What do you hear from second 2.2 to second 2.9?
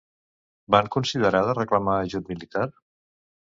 militar?